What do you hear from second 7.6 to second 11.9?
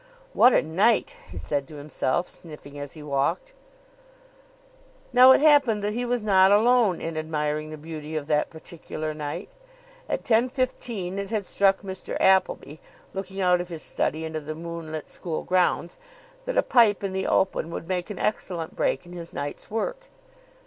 the beauty of that particular night. At ten fifteen it had struck